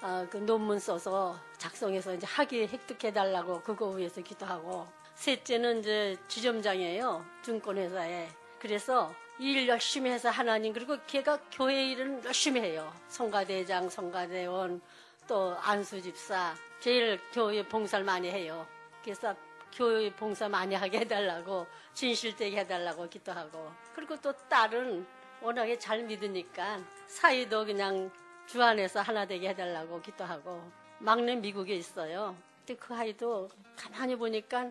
[0.07, 4.87] 아, 그 논문 써서 작성해서 이제 학위 획득해 달라고 그거 위해서 기도하고.
[5.15, 8.29] 셋째는 이제 지점장이에요 증권회사에.
[8.59, 12.93] 그래서 일 열심히 해서 하나님 그리고 걔가 교회 일은 열심히 해요.
[13.09, 14.83] 성가대장 성가대원
[15.27, 16.55] 또 안수집사.
[16.81, 18.67] 제일 교회 봉사를 많이 해요.
[19.03, 19.35] 그래서
[19.73, 23.73] 교회 봉사 많이 하게 해달라고 진실되게 해달라고 기도하고.
[23.95, 25.07] 그리고 또 딸은
[25.41, 28.11] 워낙에 잘 믿으니까 사이도 그냥
[28.47, 30.63] 주 안에서 하나 되게 해달라고 기도하고
[30.99, 32.37] 막내 미국에 있어요.
[32.59, 34.71] 근데 그 아이도 가만히 보니까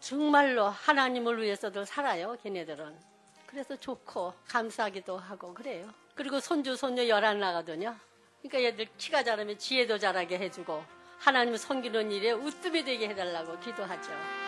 [0.00, 2.36] 정말로 하나님을 위해서들 살아요.
[2.42, 2.98] 걔네들은.
[3.46, 5.88] 그래서 좋고 감사하기도 하고 그래요.
[6.14, 7.98] 그리고 손주 손녀 열한 나가더냐.
[8.42, 10.82] 그러니까 얘들 키가 자라면 지혜도 자라게 해주고
[11.18, 14.41] 하나님 섬기는 일에 우뜸이 되게 해달라고 기도하죠.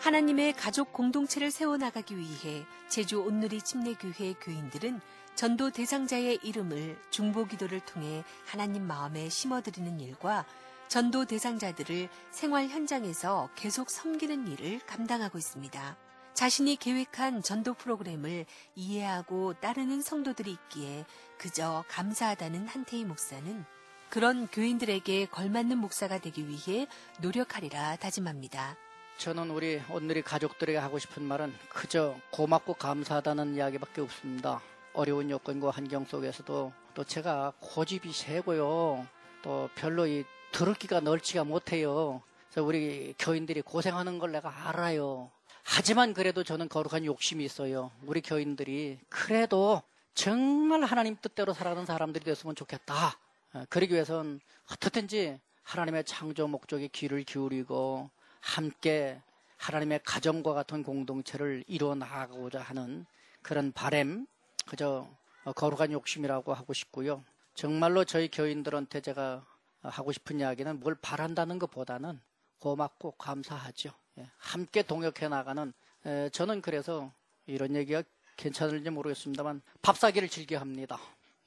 [0.00, 5.00] 하나님의 가족 공동체를 세워나가기 위해 제주 온누리 침례교회 교인들은
[5.34, 10.46] 전도 대상자의 이름을 중보기도를 통해 하나님 마음에 심어드리는 일과
[10.86, 15.96] 전도 대상자들을 생활 현장에서 계속 섬기는 일을 감당하고 있습니다.
[16.32, 18.46] 자신이 계획한 전도 프로그램을
[18.76, 21.04] 이해하고 따르는 성도들이 있기에
[21.38, 23.64] 그저 감사하다는 한태희 목사는
[24.08, 26.86] 그런 교인들에게 걸맞는 목사가 되기 위해
[27.20, 28.76] 노력하리라 다짐합니다.
[29.18, 34.62] 저는 우리 오늘이 가족들에게 하고 싶은 말은 그저 고맙고 감사하다는 이야기밖에 없습니다.
[34.92, 39.04] 어려운 여건과 환경 속에서도 또 제가 고집이 세고요.
[39.42, 42.22] 또 별로 이 들을기가 넓지가 못해요.
[42.48, 45.32] 그래서 우리 교인들이 고생하는 걸 내가 알아요.
[45.64, 47.90] 하지만 그래도 저는 거룩한 욕심이 있어요.
[48.06, 49.82] 우리 교인들이 그래도
[50.14, 53.18] 정말 하나님 뜻대로 살아가는 사람들이 됐으면 좋겠다.
[53.54, 54.38] 어, 그러기 위해선
[54.70, 58.10] 어떻든지 하나님의 창조 목적에 귀를 기울이고
[58.40, 59.20] 함께
[59.56, 63.06] 하나님의 가정과 같은 공동체를 이루어 나가고자 하는
[63.42, 64.26] 그런 바램,
[64.66, 65.08] 그저
[65.56, 67.24] 거룩한 욕심이라고 하고 싶고요.
[67.54, 69.44] 정말로 저희 교인들한테 제가
[69.82, 72.20] 하고 싶은 이야기는 뭘 바란다는 것보다는
[72.60, 73.90] 고맙고 감사하죠.
[74.18, 75.72] 예, 함께 동역해 나가는
[76.06, 77.12] 에, 저는 그래서
[77.46, 78.02] 이런 얘기가
[78.36, 80.98] 괜찮을지 모르겠습니다만 밥 사기를 즐겨 합니다.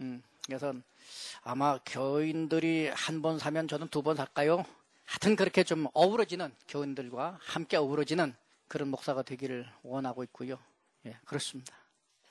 [0.01, 0.73] 음, 그래서
[1.43, 4.65] 아마 교인들이 한 번 사면 저는 두 번 살까요?
[5.11, 8.33] 하여튼 그렇게 좀 어우러지는 교인들과 함께 어우러지는
[8.69, 10.57] 그런 목사가 되기를 원하고 있고요.
[11.05, 11.75] 예, 그렇습니다.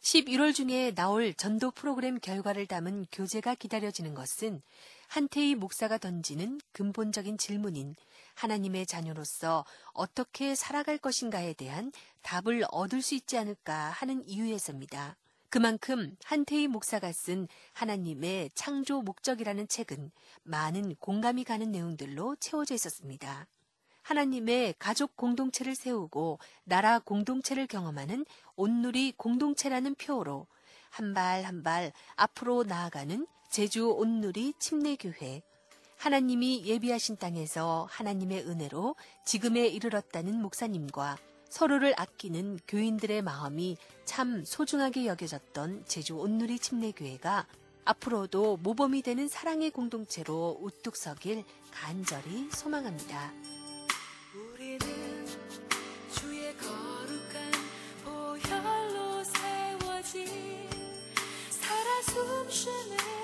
[0.00, 4.62] 11월 중에 나올 전도 프로그램 결과를 담은 교재가 기다려지는 것은
[5.08, 7.96] 한태희 목사가 던지는 근본적인 질문인
[8.36, 15.18] 하나님의 자녀로서 어떻게 살아갈 것인가에 대한 답을 얻을 수 있지 않을까 하는 이유에서입니다.
[15.50, 20.12] 그만큼 한태희 목사가 쓴 하나님의 창조 목적이라는 책은
[20.44, 23.48] 많은 공감이 가는 내용들로 채워져 있었습니다.
[24.02, 28.24] 하나님의 가족 공동체를 세우고 나라 공동체를 경험하는
[28.56, 30.46] 온누리 공동체라는 표어로
[30.90, 35.42] 한 발 한 발 앞으로 나아가는 제주 온누리 침례교회.
[35.98, 38.94] 하나님이 예비하신 땅에서 하나님의 은혜로
[39.24, 41.18] 지금에 이르렀다는 목사님과
[41.50, 47.46] 서로를 아끼는 교인들의 마음이 참 소중하게 여겨졌던 제주 온누리 침례교회가
[47.84, 53.32] 앞으로도 모범이 되는 사랑의 공동체로 우뚝 서길 간절히 소망합니다.
[61.50, 63.19] 살아 숨쉬는